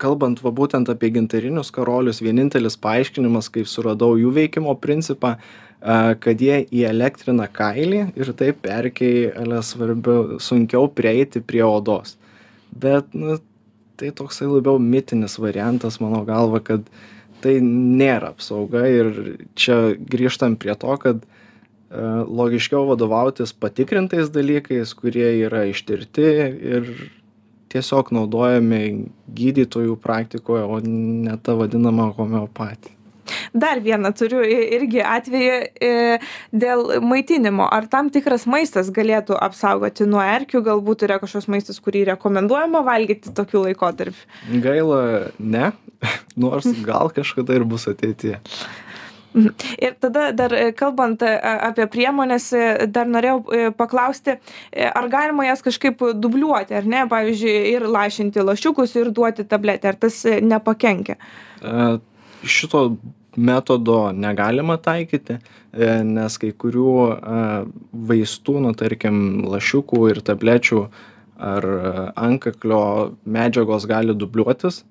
kalbant 0.01 0.41
va 0.43 0.51
būtent 0.55 0.89
apie 0.91 1.11
gintarinius 1.15 1.71
karolius 1.75 2.23
vienintelis 2.25 2.79
paaiškinimas 2.81 3.51
kaip 3.55 3.69
suradau 3.71 4.17
jų 4.19 4.33
veikimo 4.35 4.75
principą 4.81 5.37
kad 5.81 6.41
jie 6.43 6.65
įelektrina 6.75 7.47
kailį 7.55 8.01
ir 8.19 8.33
taip 8.39 8.67
erkei 8.67 9.29
ale 9.31 9.61
svarbiau 9.63 10.41
sunkiau 10.43 10.89
prieiti 10.91 11.41
prie 11.41 11.63
odos. 11.63 12.17
Bet 12.75 13.15
nu 13.15 13.39
tai 13.99 14.11
toksai 14.15 14.49
labiau 14.51 14.79
mitinis 14.79 15.39
variantas 15.39 16.01
mano 16.03 16.25
galva 16.27 16.61
kad 16.63 16.87
tai 17.43 17.59
nėra 17.63 18.33
apsauga 18.35 18.85
ir 18.91 19.13
čia 19.59 19.95
grįžtam 19.99 20.59
prie 20.59 20.75
to 20.75 20.97
kad 21.03 21.23
logiškiau 21.91 22.85
vadovautis 22.91 23.55
patikrintais 23.55 24.29
dalykais 24.35 24.93
kurie 24.99 25.31
yra 25.47 25.65
ištirti 25.71 26.27
ir 26.75 26.91
tiesiog 27.73 28.13
naudojami 28.17 28.83
gydytojų 29.39 29.97
praktikoje 30.03 30.67
o 30.67 30.79
ne 30.85 31.39
ta 31.43 31.57
vadinama 31.57 32.11
homeopatija 32.19 32.98
dar 33.55 33.81
vieną 33.85 34.13
turiu 34.17 34.43
irgi 34.45 35.03
atvejį 35.05 35.53
e, 35.55 35.93
dėl 36.53 36.99
maitinimo. 37.05 37.69
Ar 37.71 37.89
tam 37.91 38.11
tikras 38.15 38.47
maistas 38.51 38.91
galėtų 38.95 39.39
apsaugoti 39.39 40.09
nuo 40.09 40.23
erkių, 40.25 40.63
galbūt 40.67 41.07
yra 41.09 41.21
kažkoks 41.23 41.49
maistas, 41.53 41.81
kurį 41.85 42.07
rekomenduojama 42.13 42.83
valgyti 42.87 43.35
tokiu 43.37 43.65
laikotarpiu? 43.67 44.27
Gaila, 44.65 45.01
ne, 45.39 45.73
nors 46.45 46.69
gal 46.85 47.13
kažkada 47.15 47.59
ir 47.59 47.67
bus 47.69 47.89
ateityje. 47.91 48.43
Mhm. 49.39 49.51
Ir 49.85 49.93
tada 50.01 50.31
dar 50.33 50.55
e, 50.57 50.71
kalbant 50.77 51.23
e, 51.23 51.31
apie 51.69 51.85
priemonės, 51.93 52.49
dar 52.91 53.11
norėjau 53.11 53.73
paklausti, 53.77 54.39
ar 54.73 55.09
galima 55.13 55.45
jas 55.47 55.63
kažkaip 55.63 56.01
dubliuoti, 56.17 56.75
ar 56.79 56.89
ne, 56.89 57.05
pavyzdžiui, 57.11 57.57
ir 57.75 57.87
lašinti 57.93 58.43
lašiukus, 58.43 58.97
ir 58.99 59.13
duoti 59.15 59.45
tabletę, 59.49 59.93
ar 59.93 60.01
tas 60.01 60.23
nepakenkia? 60.25 61.19
Šito 62.49 62.83
metodo 63.39 64.13
negalima 64.13 64.77
taikyti, 64.83 65.39
e, 65.73 65.89
nes 66.05 66.39
kai 66.41 66.51
kurių 66.53 66.95
e, 67.07 67.47
vaistų, 68.11 68.59
nu 68.67 68.75
tarkim, 68.79 69.23
lašiukų 69.49 70.03
ir 70.13 70.21
tablečių 70.27 70.83
ar 71.39 71.69
e, 71.71 71.95
antkaklio 72.19 72.83
medžiagos 73.25 73.87
gali 73.89 74.17
dubliuotis, 74.19 74.83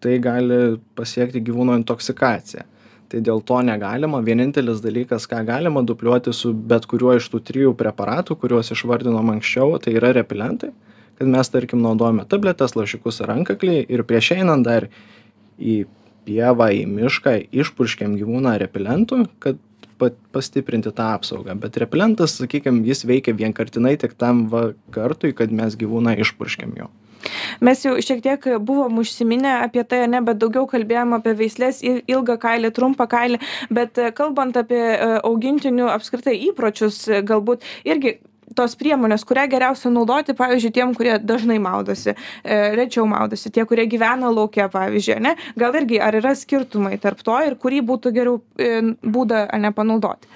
tai 0.00 0.16
gali 0.22 0.78
pasiekti 0.96 1.42
gyvūno 1.44 1.76
intoksikaciją. 1.82 2.64
Tai 3.10 3.20
dėl 3.26 3.40
to 3.42 3.58
negalima. 3.66 4.20
Vienintelis 4.22 4.78
dalykas, 4.84 5.26
ką 5.28 5.42
galima 5.44 5.82
dupliuoti 5.82 6.32
su 6.36 6.52
bet 6.54 6.86
kuriuo 6.88 7.16
iš 7.18 7.26
tų 7.32 7.40
trijų 7.48 7.72
preparatų, 7.78 8.36
kuriuos 8.38 8.70
išvardinom 8.70 9.32
anksčiau, 9.34 9.74
tai 9.82 9.96
yra 9.98 10.12
repelentai. 10.14 10.70
Kad 11.18 11.28
mes, 11.28 11.50
tarkim, 11.52 11.82
naudojame 11.84 12.24
tabletes, 12.30 12.76
lašiukus 12.78 13.18
ar 13.24 13.34
antkaklį 13.34 13.82
ir 13.90 14.04
prieš 14.08 14.30
einant 14.38 14.64
dar 14.64 14.86
į 15.58 15.82
pievą 16.26 16.70
į 16.76 16.86
mišką 16.90 17.36
išpurškiam 17.62 18.16
gyvūną 18.20 18.56
repelentu 18.62 19.24
kad 19.42 19.60
pat 20.00 20.16
pastiprinti 20.32 20.92
tą 20.96 21.10
apsaugą. 21.16 21.58
Bet 21.60 21.76
repelentas 21.82 22.38
sakykim 22.40 22.82
jis 22.88 23.04
veikia 23.08 23.36
vienkartinai 23.36 23.98
tik 24.00 24.16
tam 24.20 24.46
va 24.52 24.70
kartui 24.94 25.34
kad 25.36 25.52
mes 25.52 25.76
gyvūną 25.80 26.16
išpurškiam 26.24 26.72
jo. 26.78 26.88
Mes 27.60 27.82
jau 27.84 27.92
šiek 28.00 28.22
tiek 28.24 28.46
buvom 28.64 29.02
užsiminę 29.02 29.58
apie 29.66 29.82
tai, 29.84 30.06
ne, 30.08 30.22
bet 30.24 30.38
daugiau 30.40 30.64
kalbėjom 30.70 31.18
apie 31.18 31.34
veislės 31.36 31.82
ilgą 31.84 32.38
kailį, 32.40 32.70
trumpą 32.76 33.04
kailį, 33.12 33.40
bet 33.76 34.00
kalbant 34.16 34.56
apie 34.56 34.80
e, 34.80 35.10
augintinių 35.18 35.90
apskritai 35.92 36.38
įpročius, 36.48 37.02
galbūt 37.28 37.66
irgi 37.84 38.16
tos 38.56 38.76
priemonės 38.78 39.24
kurią 39.28 39.46
geriausia 39.52 39.92
naudoti 39.92 40.34
pavyzdžiui 40.38 40.74
tiem 40.74 40.94
kurie 40.98 41.16
dažnai 41.22 41.58
maudosi 41.62 42.12
e, 42.12 42.16
rečiau 42.78 43.06
maudosi 43.10 43.52
tie 43.54 43.66
kurie 43.68 43.86
gyvena 43.90 44.30
lauke 44.32 44.66
pavyzdžiui 44.72 45.16
ane? 45.18 45.34
Gal 45.60 45.76
irgi 45.82 46.00
ar 46.02 46.18
yra 46.20 46.34
skirtumai 46.38 46.98
tarp 47.02 47.22
to 47.26 47.36
ir 47.46 47.58
kurį 47.60 47.82
būtų 47.92 48.14
geriau 48.16 48.40
e, 48.58 48.80
būdą 49.02 49.46
ane 49.54 49.74
panaudoti? 49.76 50.30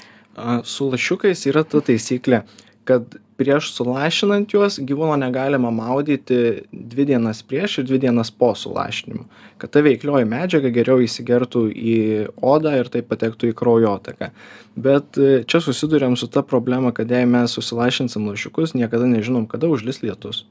Su 0.66 0.88
lašiukais 0.90 1.44
yra 1.46 1.62
ta 1.62 1.78
taisyklė 1.84 2.42
kad 2.84 3.16
prieš 3.38 3.70
sulašinant 3.74 4.52
juos 4.54 4.78
gyvūno 4.78 5.16
negalima 5.18 5.70
maudyti 5.74 6.38
dvi 6.70 7.06
dienas 7.08 7.42
prieš 7.46 7.80
ir 7.80 7.88
dvi 7.88 7.98
dienas 8.06 8.30
po 8.30 8.52
sulašinimo. 8.54 9.26
Kad 9.58 9.74
ta 9.74 9.82
veiklioji 9.84 10.28
medžiaga 10.30 10.70
geriau 10.74 11.02
įsigertų 11.02 11.64
į 11.74 11.96
odą 12.42 12.76
ir 12.78 12.90
taip 12.92 13.08
patektų 13.10 13.50
į 13.50 13.56
kraujotaką. 13.58 14.30
Bet 14.76 15.18
e, 15.18 15.42
čia 15.50 15.62
susiduriam 15.64 16.16
su 16.18 16.28
ta 16.30 16.42
problema 16.46 16.92
kad 16.94 17.10
jei 17.10 17.26
mes 17.26 17.54
susilašinsim 17.58 18.28
lašiukus 18.30 18.74
niekada 18.78 19.10
nežinom 19.10 19.48
kada 19.50 19.70
užlis 19.70 20.02
lietus. 20.04 20.44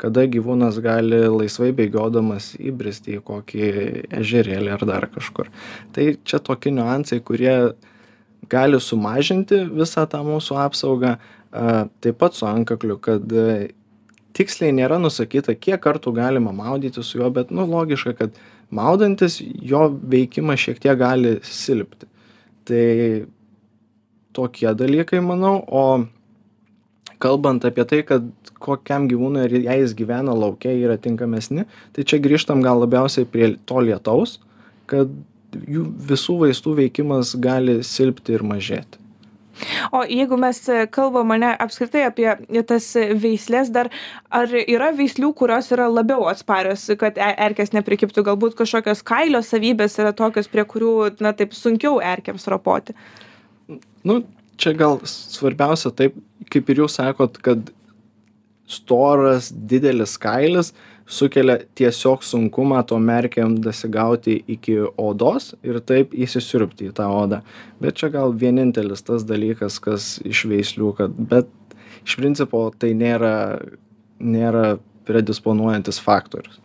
Kada 0.00 0.24
gyvūnas 0.30 0.78
gali 0.80 1.26
laisvai 1.28 1.74
bėgiodamas 1.76 2.54
įbristi 2.56 3.18
į 3.18 3.24
kokį 3.26 3.66
ežerėlį 4.22 4.72
ar 4.78 4.86
dar 4.88 5.10
kažkur. 5.12 5.50
Tai 5.92 6.06
čia 6.24 6.40
tokie 6.40 6.72
niuansai 6.72 7.20
kurie 7.20 7.74
gali 8.50 8.80
sumažinti 8.80 9.60
visą 9.68 10.06
tą 10.08 10.22
mūsų 10.24 10.56
apsaugą 10.64 11.18
a 11.52 11.86
taip 12.00 12.18
pat 12.18 12.34
su 12.34 12.46
antkakliu 12.46 12.98
kad 13.02 13.32
e, 13.32 13.70
tiksliai 14.36 14.74
nėra 14.76 15.00
nusakyta 15.02 15.56
kiek 15.58 15.80
kartų 15.82 16.14
galima 16.14 16.52
maudytis 16.54 17.10
su 17.10 17.18
juo 17.18 17.30
bet 17.34 17.50
nu 17.50 17.66
logiška 17.66 18.14
kad 18.18 18.38
maudantis 18.70 19.40
jo 19.42 19.88
veikimas 19.90 20.62
šiek 20.62 20.78
tiek 20.82 20.98
gali 20.98 21.38
silpti. 21.42 22.06
Tai 22.70 22.86
tokie 24.36 24.70
dalykai 24.78 25.18
manau 25.24 25.56
o 25.66 25.84
kalbant 27.20 27.64
apie 27.66 27.84
tai 27.84 28.00
kad 28.06 28.28
kokiam 28.62 29.08
gyvūnui 29.10 29.42
ar 29.46 29.56
jei 29.56 29.80
jis 29.82 29.96
gyvena 29.98 30.36
lauke 30.36 30.70
yra 30.70 30.96
tinkamesni 31.00 31.66
tai 31.96 32.06
čia 32.06 32.20
grįžtam 32.22 32.62
gal 32.64 32.80
labiausiai 32.84 33.26
prie 33.28 33.52
to 33.66 33.82
lietaus 33.84 34.38
kad 34.90 35.10
jų 35.50 35.84
visų 36.10 36.38
vaistų 36.44 36.76
veikimas 36.84 37.34
gali 37.42 37.80
silpti 37.86 38.36
ir 38.36 38.46
mažėti 38.46 38.99
o 39.92 40.02
jeigu 40.08 40.38
mes 40.40 40.62
kalbam 40.94 41.34
ane 41.36 41.52
apskritai 41.64 42.04
apie 42.08 42.28
tas 42.68 42.88
veisles 43.22 43.72
dar 43.74 43.90
ar 44.30 44.52
yra 44.60 44.90
veislių 44.96 45.32
kurios 45.36 45.70
yra 45.74 45.88
labiau 45.90 46.28
atsparios 46.30 46.86
kad 47.00 47.18
e 47.18 47.30
erkės 47.48 47.74
neprikibtų? 47.76 48.24
Galbūt 48.30 48.58
kažkokios 48.60 49.04
kailio 49.06 49.42
savybės 49.46 49.98
yra 50.02 50.14
tokios 50.16 50.50
prie 50.50 50.64
kurių 50.68 50.94
na 51.20 51.34
taip 51.36 51.56
sunkiau 51.56 52.00
erkėms 52.04 52.48
ropoti? 52.50 52.96
Nu 54.04 54.22
čia 54.60 54.74
gal 54.76 55.00
svarbiausia 55.08 55.92
taip 55.96 56.16
kaip 56.50 56.70
ir 56.70 56.84
jūs 56.84 56.98
sakot 56.98 57.38
kad 57.44 57.70
storas 58.70 59.50
didelis 59.50 60.16
kailis 60.20 60.72
sukelia 61.10 61.58
tiesiog 61.78 62.22
sunkumą 62.24 62.80
tom 62.86 63.08
erkėm 63.10 63.56
dasigauti 63.64 64.36
iki 64.54 64.76
odos 65.00 65.52
ir 65.66 65.80
taip 65.82 66.14
įsisiurbti 66.14 66.90
į 66.90 66.94
tą 67.00 67.08
odą. 67.12 67.42
Bet 67.82 67.98
čia 68.00 68.12
gal 68.14 68.34
vienintelis 68.38 69.02
tas 69.06 69.26
dalykas 69.26 69.80
kas 69.82 70.12
iš 70.24 70.44
veislių 70.50 70.94
kad 71.00 71.18
bet 71.32 71.50
iš 72.06 72.16
principo 72.20 72.68
tai 72.78 72.94
nėra 72.94 73.34
nėra 74.20 74.78
predisponuojantis 75.08 75.98
faktorius 76.04 76.60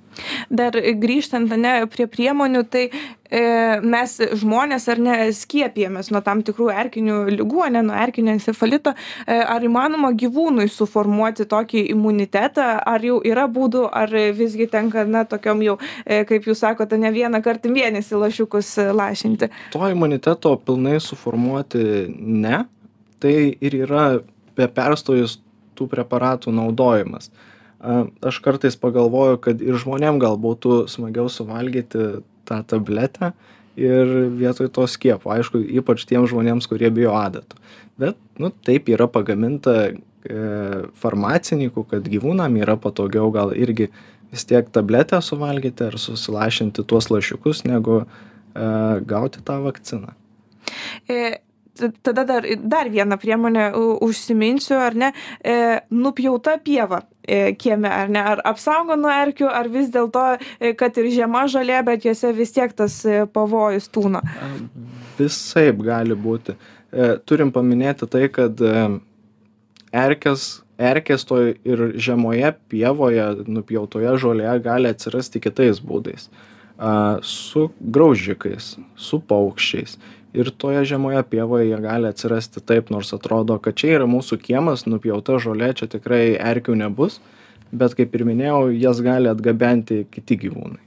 dar 0.50 0.76
grįžtant 0.76 1.52
ane 1.56 1.74
prie 1.92 2.08
priemonių 2.12 2.64
tai 2.72 2.84
e, 2.90 3.42
mes 3.84 4.16
žmonės 4.42 4.88
ar 4.92 5.02
ne 5.02 5.16
skiepijamės 5.36 6.12
nuo 6.14 6.22
tam 6.26 6.44
tikrų 6.46 6.70
erkinių 6.74 7.18
ligų 7.36 7.64
ane 7.68 7.84
nuo 7.88 7.96
erkinio 8.00 8.36
encefalito. 8.36 8.96
E, 9.26 9.38
ar 9.40 9.64
įmanoma 9.66 10.12
gyvūnui 10.18 10.68
suformuoti 10.72 11.48
tokį 11.52 11.86
imunitetą? 11.94 12.68
Ar 12.86 13.06
jau 13.06 13.20
yra 13.26 13.48
būdų 13.52 13.88
ar 13.92 14.14
visgi 14.38 14.70
tenka 14.72 15.06
na 15.10 15.26
tokiom 15.30 15.64
jau 15.66 15.80
e, 16.06 16.24
kaip 16.30 16.48
jūs 16.50 16.64
sakot 16.66 16.94
ane 16.96 17.12
vieną 17.16 17.42
kartą 17.46 17.72
mėnesį 17.74 18.22
lašiukus 18.26 18.76
lašinti? 18.96 19.52
To 19.76 19.90
imuniteto 19.92 20.56
pilnai 20.66 21.00
suformuoti 21.04 22.08
ne. 22.16 22.64
Tai 23.20 23.36
ir 23.36 23.76
yra 23.86 24.06
be 24.56 24.68
perstojus 24.72 25.40
tų 25.76 25.88
preparatų 25.92 26.54
naudojimas 26.56 27.32
aš 28.26 28.40
kartais 28.46 28.78
pagalvoju 28.80 29.40
kad 29.44 29.62
ir 29.62 29.78
žmonėm 29.82 30.20
gal 30.22 30.40
būtų 30.42 30.86
smagiau 30.92 31.30
suvalgyti 31.32 32.24
tą 32.48 32.62
tabletę 32.68 33.34
ir 33.80 34.12
vietoj 34.40 34.72
to 34.74 34.88
skiepo. 34.88 35.32
Aišku 35.36 35.62
ypač 35.82 36.06
tiems 36.08 36.32
žmonėms 36.32 36.70
kurie 36.72 36.90
bijo 36.94 37.16
adatų. 37.18 37.60
Bet 38.00 38.20
nu 38.42 38.52
taip 38.66 38.90
yra 38.92 39.08
pagaminta 39.12 39.76
e, 39.86 39.96
farmacininkų 41.00 41.86
kad 41.92 42.08
gyvūnam 42.12 42.58
yra 42.60 42.78
patogiau 42.80 43.32
gal 43.36 43.54
irgi 43.56 43.90
vis 44.34 44.48
tiek 44.48 44.68
tabletę 44.74 45.22
suvalgyti 45.24 45.90
ar 45.90 46.00
susilašinti 46.02 46.84
tuos 46.88 47.12
lašiukus 47.12 47.64
negu 47.68 48.02
e, 48.04 48.06
gauti 49.08 49.44
tą 49.46 49.62
vakciną. 49.64 50.16
E, 51.12 51.38
tada 52.02 52.24
dar 52.24 52.46
dar 52.64 52.90
vieną 52.90 53.18
priemonę 53.18 53.72
užsiminsiu 54.02 54.76
ar 54.76 54.96
ne? 54.96 55.12
E, 55.44 55.82
nupjauta 55.92 56.58
pieva 56.58 57.02
e, 57.28 57.54
kieme 57.54 57.90
ar 57.90 58.10
ne? 58.10 58.24
Ar 58.24 58.42
apsaugo 58.44 58.96
nuo 58.96 59.12
erkių 59.12 59.50
ar 59.52 59.70
vis 59.70 59.90
dėlto 59.94 60.26
e, 60.36 60.74
kad 60.74 60.98
ir 60.98 61.12
žiema 61.14 61.46
žolė 61.52 61.82
bet 61.86 62.06
jose 62.06 62.34
vis 62.34 62.54
tiek 62.56 62.74
tas 62.74 63.02
pavojus 63.34 63.90
tūno. 63.90 64.24
Visaip 65.20 65.84
gali 65.86 66.16
būti. 66.16 66.56
Turim 67.28 67.52
paminėti 67.52 68.08
tai 68.08 68.28
kad 68.32 68.62
erkės 69.92 70.66
erkės 70.78 71.24
toj 71.28 71.54
ir 71.64 71.86
žemoje 71.96 72.52
pievoje 72.72 73.28
nupjautoje 73.48 74.18
žolėje 74.20 74.58
gali 74.64 74.92
atsirasti 74.92 75.42
kitais 75.44 75.80
būdais. 75.80 76.30
Su 77.24 77.70
graužikais 77.80 78.76
su 79.00 79.20
paukščiais 79.24 79.96
ir 80.36 80.52
toje 80.64 80.84
žemoje 80.92 81.24
pievoje 81.32 81.70
jie 81.70 81.80
gali 81.84 82.10
atsirasti 82.12 82.64
taip 82.72 82.92
nors 82.94 83.14
atrodo 83.16 83.60
kad 83.60 83.78
čia 83.80 83.96
yra 84.00 84.10
mūsų 84.10 84.40
kiemas 84.44 84.86
nupjauta 84.90 85.40
žolė 85.42 85.74
čia 85.80 85.90
tikrai 85.92 86.24
erkių 86.36 86.78
nebus 86.84 87.22
bet 87.72 87.96
kaip 87.98 88.16
ir 88.16 88.26
minėjau 88.28 88.68
jas 88.76 89.02
gali 89.06 89.32
atgabenti 89.32 90.04
kiti 90.12 90.40
gyvūnai 90.46 90.84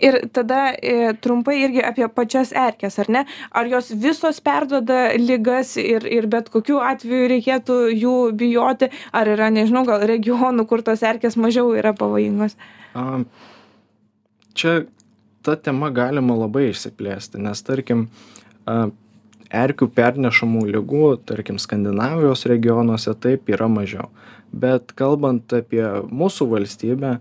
Ir 0.00 0.18
tada 0.34 0.74
e, 0.82 1.12
trumpai 1.22 1.54
irgi 1.62 1.82
apie 1.86 2.06
pačias 2.12 2.52
erkes, 2.52 2.98
ar 3.00 3.10
ne? 3.16 3.22
Ar 3.54 3.68
jos 3.70 3.92
visos 4.02 4.40
perdoda 4.44 5.14
lygas 5.20 5.76
ir, 5.80 6.06
ir 6.10 6.26
bet 6.30 6.50
kokiu 6.52 6.80
atveju 6.84 7.30
reikėtų 7.32 7.78
jų 7.92 8.16
bijoti, 8.40 8.90
ar 9.14 9.30
yra, 9.30 9.50
nežinau, 9.54 9.84
gal 9.88 10.04
regionų, 10.10 10.66
kur 10.70 10.82
tos 10.86 11.04
erkės 11.06 11.38
mažiau 11.40 11.72
yra 11.78 11.94
pavojingos? 11.96 12.58
A, 12.98 13.22
čia 14.58 14.74
ta 15.46 15.56
tema 15.56 15.92
galima 15.94 16.36
labai 16.42 16.70
išsiplėsti, 16.72 17.40
nes 17.46 17.62
tarkim, 17.64 18.08
erkių 18.64 19.88
pernešamų 19.94 20.64
ligų, 20.74 21.06
tarkim, 21.28 21.60
Skandinavijos 21.62 22.46
regionuose 22.50 23.14
taip 23.20 23.50
yra 23.52 23.68
mažiau. 23.70 24.08
Bet 24.54 24.94
kalbant 24.98 25.52
apie 25.56 25.84
mūsų 26.10 26.48
valstybę, 26.52 27.18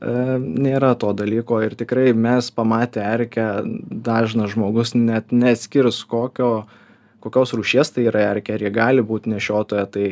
nėra 0.00 0.94
to 0.96 1.12
dalyko 1.12 1.60
ir 1.64 1.76
tikrai 1.76 2.14
mes 2.16 2.48
pamatę 2.56 3.02
erkę 3.04 3.48
dažnas 3.90 4.54
žmogus 4.54 4.94
net 4.96 5.32
neskirs 5.32 6.00
kokio, 6.08 6.64
kokios 7.20 7.52
rūšies 7.52 7.92
tai 7.92 8.06
yra 8.08 8.30
erkė, 8.30 8.56
ar 8.56 8.64
jie 8.64 8.70
gali 8.72 9.04
būti 9.04 9.32
nešiotoja, 9.34 9.84
tai 9.92 10.06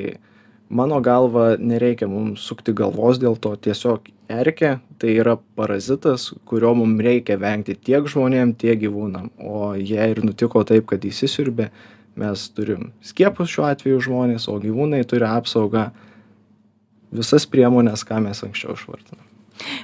mano 0.68 1.00
galva 1.00 1.57
nereikia 1.59 2.09
mums 2.09 2.44
sukti 2.44 2.74
galvos 2.76 3.20
dėl 3.20 3.38
to 3.40 3.54
tiesiog 3.57 4.09
erkė 4.28 4.78
tai 5.00 5.14
yra 5.22 5.37
parazitas 5.57 6.28
kurio 6.48 6.74
mum 6.76 6.98
reikia 7.00 7.38
vengti 7.40 7.76
tiek 7.76 8.09
žmonėm 8.11 8.52
tiek 8.61 8.81
gyvūnam. 8.83 9.31
O 9.38 9.72
jei 9.74 10.12
ir 10.12 10.20
nutiko 10.24 10.64
taip 10.68 10.88
kad 10.90 11.04
įsisiurbė 11.09 11.70
mes 12.18 12.48
turim 12.52 12.92
skiepus 13.04 13.52
šiuo 13.54 13.68
atveju 13.70 14.04
žmonės 14.09 14.48
o 14.50 14.59
gyvūnai 14.61 15.04
turi 15.09 15.28
apsaugą 15.28 15.88
visas 17.14 17.48
priemones 17.48 18.04
ką 18.04 18.20
mes 18.26 18.44
anksčiau 18.44 18.76
išvardinom 18.76 19.38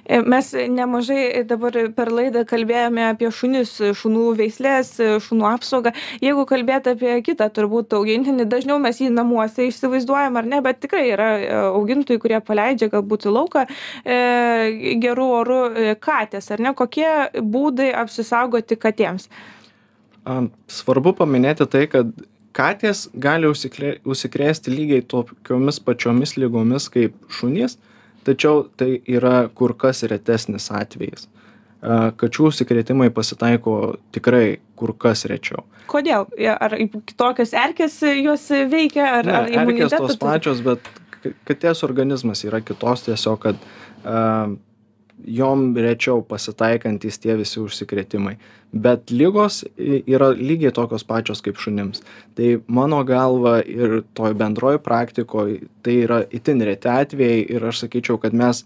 mes 0.08 0.50
nemažai 0.52 1.44
dabar 1.48 1.76
per 1.96 2.10
laidą 2.12 2.44
kalbėjome 2.48 3.06
apie 3.08 3.30
šunis, 3.32 3.72
šunų 3.96 4.34
veislės, 4.38 4.94
šunų 5.24 5.46
apsaugą. 5.48 5.94
Jeigu 6.24 6.44
kalbėt 6.48 6.88
apie 6.92 7.16
kitą 7.24 7.48
turbūt 7.54 7.96
augintinį, 7.96 8.46
dažniau 8.50 8.78
mes 8.82 9.00
jį 9.00 9.10
namuose 9.14 9.68
įsivaizduojam 9.70 10.36
ar 10.40 10.50
ne, 10.50 10.60
bet 10.64 10.82
tikrai 10.84 11.06
yra 11.12 11.30
e, 11.38 11.48
augintojai, 11.70 12.20
kurie 12.20 12.40
paleidžia 12.44 12.90
galbūt 12.92 13.28
į 13.28 13.34
lauką 13.34 13.64
e, 13.64 14.18
gerų 15.02 15.26
orų 15.40 15.60
e, 15.64 15.96
katės, 16.00 16.50
ar 16.54 16.62
ne? 16.64 16.74
Kokie 16.76 17.08
būdai 17.40 17.90
apsisaugoti 18.04 18.78
katėms? 18.80 19.28
Svarbu 20.72 21.12
paminėti 21.18 21.66
tai, 21.68 21.84
kad 21.92 22.12
katės 22.56 23.08
gali 23.20 23.48
užsikrėsti 23.50 24.72
lygiai 24.72 25.04
tokiomis 25.10 25.80
pačiomis 25.84 26.36
lygomis 26.40 26.88
kaip 26.92 27.16
šunys, 27.32 27.76
tačiau 28.26 28.64
tai 28.78 28.98
yra 29.10 29.48
kur 29.54 29.76
kas 29.78 30.04
retesnis 30.10 30.70
atvejis. 30.74 31.28
Kačių 31.84 32.48
užsikrėtimai 32.48 33.10
pasitaiko 33.12 33.96
tikrai 34.14 34.58
kur 34.78 34.94
kas 34.96 35.26
rečiau. 35.28 35.66
Kodėl? 35.92 36.24
Ar 36.56 36.76
kitokios 36.80 37.52
erkės 37.52 37.98
juos 38.08 38.46
veikia, 38.72 39.04
ar, 39.18 39.28
ne, 39.28 39.34
ar 39.36 39.50
erkės 39.66 39.92
tos 39.92 40.16
pačios, 40.20 40.62
bet 40.64 40.88
katės 41.44 41.84
organizmas 41.84 42.44
yra 42.48 42.62
kitos 42.64 43.04
tiesiog, 43.04 43.44
kad 43.44 43.60
uh, 43.60 44.54
jom 45.24 45.70
rečiau 45.76 46.22
pasitaikantys 46.26 47.20
tie 47.22 47.36
visi 47.38 47.60
užsikrėtimai. 47.62 48.34
Bet 48.74 49.12
lygos 49.14 49.62
yra 49.78 50.32
lygiai 50.34 50.74
tokios 50.74 51.06
pačios 51.06 51.44
kaip 51.44 51.60
šunims. 51.62 52.02
Tai 52.34 52.56
mano 52.66 53.00
galva 53.06 53.60
ir 53.62 54.02
toj 54.18 54.34
bendroj 54.40 54.80
praktikoje 54.82 55.62
tai 55.86 56.00
yra 56.02 56.24
itin 56.34 56.64
reti 56.66 56.90
atvejai 56.90 57.44
ir 57.54 57.70
aš 57.70 57.84
sakyčiau, 57.84 58.18
kad 58.20 58.34
mes 58.34 58.64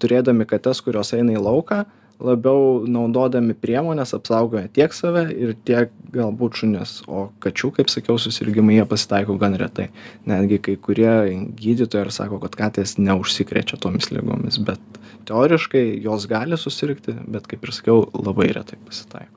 turėdami 0.00 0.46
kates, 0.46 0.82
kurios 0.84 1.12
eina 1.16 1.34
į 1.34 1.42
lauką, 1.42 1.84
labiau 2.22 2.84
naudodami 2.88 3.54
priemonės 3.58 4.14
apsaugojame 4.16 4.70
tiek 4.76 4.94
save 4.96 5.26
ir 5.34 5.54
tiek 5.68 5.92
galbūt 6.14 6.62
šunis. 6.62 6.98
O 7.08 7.28
kačių, 7.44 7.72
kaip 7.78 7.92
sakiau, 7.92 8.18
susirgymai 8.20 8.78
jie 8.78 8.86
pasitaiko 8.88 9.36
gan 9.40 9.56
retai. 9.60 9.90
Netgi 10.28 10.60
kai 10.68 10.76
kurie 10.80 11.14
gydytojai 11.60 12.06
ir 12.06 12.12
sako, 12.14 12.40
kad 12.44 12.56
katės 12.58 12.96
neužsikrečia 13.00 13.80
tomis 13.82 14.12
lygomis, 14.14 14.60
bet 14.62 15.02
teoriškai 15.28 15.88
jos 16.04 16.28
gali 16.30 16.58
susirgti 16.60 17.16
bet 17.26 17.48
kaip 17.50 17.66
ir 17.66 17.74
sakiau 17.74 18.06
labai 18.14 18.52
retai 18.54 18.78
pasitaiko 18.86 19.36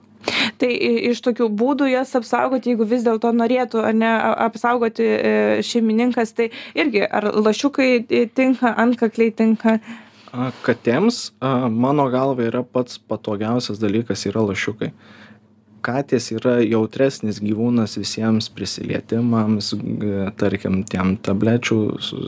Tai 0.60 0.70
iš 1.10 1.22
tokių 1.24 1.48
būdų 1.56 1.88
jas 1.94 2.12
apsaugoti, 2.20 2.74
jeigu 2.74 2.88
vis 2.90 3.06
dėlto 3.06 3.32
norėtų 3.36 3.84
ar 3.88 3.96
ne 3.96 4.10
apsaugoti 4.48 5.06
e, 5.06 5.32
šeimininkas, 5.66 6.34
tai 6.36 6.50
irgi 6.78 7.06
ar 7.06 7.30
lašiukai 7.32 8.28
tinka, 8.36 8.74
antkakliai 8.84 9.32
tinka? 9.36 9.78
Katėms, 10.66 11.32
mano 11.42 12.06
galva, 12.14 12.46
yra 12.46 12.62
pats 12.64 13.00
patogiausias 13.02 13.82
dalykas 13.82 14.28
yra 14.30 14.44
lašiukai 14.46 14.94
katės 15.86 16.30
yra 16.34 16.58
jautresnis 16.64 17.40
gyvūnas 17.44 17.98
visiems 18.00 18.50
prisilietimams, 18.54 19.72
tarkim, 20.40 20.82
tiem 20.90 21.16
tablečių 21.26 21.80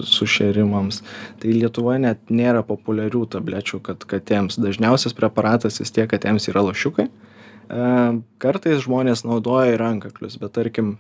sušėrimams. 0.08 1.02
Tai 1.42 1.56
Lietuvoje 1.56 2.02
net 2.06 2.32
nėra 2.34 2.64
populiarių 2.68 3.26
tablečių, 3.36 3.82
kad 3.86 4.06
katėms. 4.10 4.60
Dažniausias 4.62 5.16
preparatas 5.18 5.82
vis 5.84 5.94
tiek 5.94 6.10
katėms 6.12 6.48
yra 6.52 6.64
lašiukai. 6.70 7.08
E, 7.08 7.88
kartais 8.42 8.84
žmonės 8.86 9.26
naudoja 9.28 9.74
ir 9.74 9.82
rankaklius, 9.84 10.38
bet 10.42 10.56
tarkim, 10.58 10.96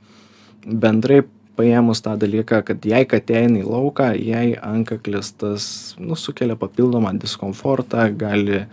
bendrai 0.65 1.23
paėmus 1.59 2.01
tą 2.05 2.15
dalyką, 2.19 2.61
kad 2.67 2.85
jei 2.87 3.07
katė 3.09 3.41
eina 3.43 3.61
į 3.61 3.67
lauką, 3.67 4.11
jei 4.17 4.55
ankaklis 4.55 5.33
tas 5.41 5.67
nu, 5.99 6.17
sukelia 6.19 6.57
papildomą 6.59 7.13
diskomfortą, 7.19 8.07
gali 8.17 8.65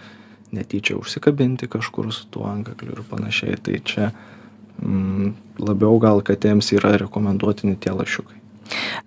netyčia 0.54 0.96
užsikabinti 0.96 1.68
kažkur 1.68 2.12
su 2.14 2.28
tuo 2.32 2.46
antkakliu 2.48 2.96
ir 2.96 3.04
panašiai. 3.10 3.58
Tai 3.62 3.76
čia 3.84 4.10
mm, 4.80 5.34
labiau 5.60 6.00
gal 6.02 6.24
katėms 6.24 6.72
yra 6.78 6.96
rekomenduotini 7.02 7.76
tie 7.80 7.92
lašiukai. 7.94 8.37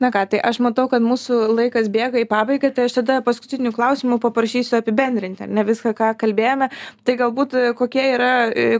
Na 0.01 0.09
ką, 0.13 0.23
tai 0.31 0.39
aš 0.45 0.59
matau, 0.63 0.87
kad 0.91 1.03
mūsų 1.05 1.37
laikas 1.53 1.89
bėga 1.93 2.21
į 2.21 2.27
pabaigą, 2.29 2.71
tai 2.75 2.87
aš 2.87 2.97
tada 2.99 3.19
paskutinių 3.25 3.73
klausimų 3.75 4.17
paprašysiu 4.23 4.79
apibendrinti, 4.79 5.47
ne 5.49 5.65
viską, 5.67 5.93
ką 5.97 6.11
kalbėjome. 6.21 6.71
Tai 7.07 7.17
galbūt 7.19 7.55
kokie 7.79 8.05
yra, 8.15 8.31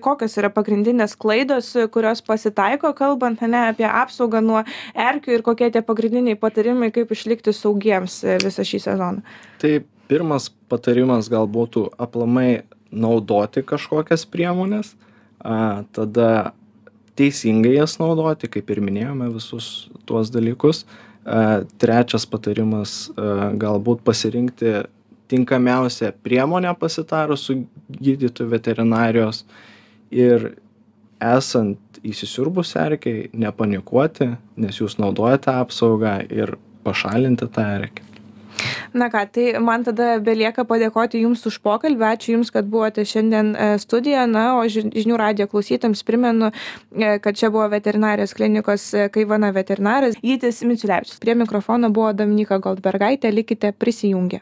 kokios 0.04 0.38
yra 0.42 0.52
pagrindinės 0.54 1.16
klaidos, 1.20 1.74
kurios 1.94 2.24
pasitaiko, 2.26 2.94
kalbant 2.98 3.44
ne, 3.46 3.68
apie 3.74 3.88
apsaugą 3.88 4.42
nuo 4.46 4.64
erkių 4.98 5.38
ir 5.38 5.46
kokie 5.46 5.72
tie 5.74 5.84
pagrindiniai 5.86 6.40
patarimai, 6.40 6.92
kaip 6.96 7.14
išlikti 7.14 7.54
saugiems 7.56 8.22
visą 8.44 8.66
šį 8.68 8.84
sezoną. 8.88 9.26
Tai 9.62 9.74
pirmas 10.12 10.50
patarimas 10.72 11.30
gal 11.32 11.48
būtų 11.52 11.90
aplamai 12.02 12.64
naudoti 12.92 13.64
kažkokias 13.64 14.26
priemonės, 14.28 14.96
a, 15.40 15.84
tada 15.96 16.52
teisingai 17.22 17.76
jas 17.78 18.00
naudoti, 18.02 18.50
kaip 18.52 18.74
ir 18.74 18.82
minėjome 18.84 19.30
visus 19.36 19.90
tuos 20.10 20.32
dalykus. 20.34 20.86
Trečias 21.82 22.26
patarimas 22.26 23.12
galbūt 23.62 24.02
pasirinkti 24.08 24.82
tinkamiausią 25.32 26.12
priemonę 26.26 26.74
pasitarus 26.80 27.46
su 27.48 27.62
gydytoju 28.02 28.50
veterinarijos 28.52 29.46
ir 30.12 30.50
esant 31.22 32.02
įsisiurbus 32.02 32.74
erkiai 32.82 33.30
nepanikuoti, 33.38 34.32
nes 34.58 34.82
jūs 34.82 34.98
naudojate 35.00 35.54
apsaugą 35.62 36.18
ir 36.34 36.58
pašalinti 36.84 37.48
tą 37.54 37.68
erkę 37.78 38.11
na 38.94 39.10
ką 39.10 39.26
tai 39.32 39.46
man 39.60 39.84
tada 39.84 40.20
belieka 40.24 40.66
padėkoti 40.68 41.22
jums 41.24 41.44
už 41.50 41.60
pokalbį. 41.66 42.06
Ačiū 42.12 42.36
jums 42.38 42.52
kad 42.54 42.70
buvote 42.72 43.06
šiandien 43.08 43.52
e, 43.56 43.70
studijoje. 43.82 44.28
Na 44.32 44.46
o 44.60 44.64
žinių 44.70 45.18
radijo 45.20 45.50
klausytojams 45.52 46.04
primenu 46.08 46.52
e, 46.52 47.18
kad 47.20 47.36
čia 47.36 47.52
buvo 47.52 47.68
veterinarijos 47.72 48.36
klinikos 48.38 48.88
e, 48.94 49.10
kaivana 49.14 49.52
veterinaras 49.56 50.16
gytis 50.22 50.64
miciulevičius 50.64 51.20
prie 51.20 51.36
mikrofono 51.36 51.92
buvo 51.92 52.14
dominyka 52.14 52.62
goldbergaitė. 52.64 53.34
Likite 53.36 53.74
prisijungę 53.74 54.40